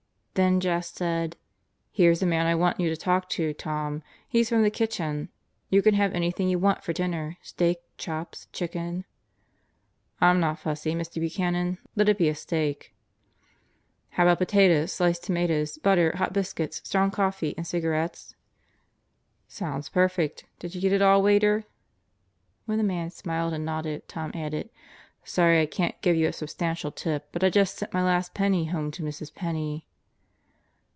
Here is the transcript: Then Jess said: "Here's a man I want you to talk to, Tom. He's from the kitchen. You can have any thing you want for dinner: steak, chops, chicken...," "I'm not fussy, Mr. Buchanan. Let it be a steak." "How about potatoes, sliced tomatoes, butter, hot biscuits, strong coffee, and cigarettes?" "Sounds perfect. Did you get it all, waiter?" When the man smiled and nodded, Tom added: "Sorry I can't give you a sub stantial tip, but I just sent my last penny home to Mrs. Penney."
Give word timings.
Then 0.35 0.61
Jess 0.61 0.87
said: 0.89 1.35
"Here's 1.91 2.23
a 2.23 2.25
man 2.25 2.47
I 2.47 2.55
want 2.55 2.79
you 2.79 2.87
to 2.87 2.95
talk 2.95 3.27
to, 3.31 3.53
Tom. 3.53 4.01
He's 4.29 4.47
from 4.47 4.63
the 4.63 4.69
kitchen. 4.71 5.27
You 5.69 5.81
can 5.81 5.93
have 5.95 6.13
any 6.13 6.31
thing 6.31 6.47
you 6.47 6.57
want 6.57 6.85
for 6.85 6.93
dinner: 6.93 7.35
steak, 7.41 7.79
chops, 7.97 8.47
chicken...," 8.53 9.03
"I'm 10.21 10.39
not 10.39 10.57
fussy, 10.59 10.95
Mr. 10.95 11.15
Buchanan. 11.15 11.79
Let 11.97 12.07
it 12.07 12.17
be 12.17 12.29
a 12.29 12.33
steak." 12.33 12.93
"How 14.11 14.23
about 14.23 14.37
potatoes, 14.37 14.93
sliced 14.93 15.25
tomatoes, 15.25 15.77
butter, 15.77 16.15
hot 16.15 16.31
biscuits, 16.31 16.79
strong 16.85 17.11
coffee, 17.11 17.53
and 17.57 17.67
cigarettes?" 17.67 18.33
"Sounds 19.49 19.89
perfect. 19.89 20.45
Did 20.59 20.73
you 20.73 20.79
get 20.79 20.93
it 20.93 21.01
all, 21.01 21.21
waiter?" 21.21 21.65
When 22.65 22.77
the 22.77 22.85
man 22.85 23.09
smiled 23.11 23.51
and 23.53 23.65
nodded, 23.65 24.07
Tom 24.07 24.31
added: 24.33 24.69
"Sorry 25.25 25.61
I 25.61 25.65
can't 25.65 26.01
give 26.01 26.15
you 26.15 26.29
a 26.29 26.33
sub 26.33 26.47
stantial 26.47 26.95
tip, 26.95 27.27
but 27.33 27.43
I 27.43 27.49
just 27.49 27.75
sent 27.75 27.93
my 27.93 28.01
last 28.01 28.33
penny 28.33 28.67
home 28.67 28.91
to 28.91 29.03
Mrs. 29.03 29.35
Penney." 29.35 29.87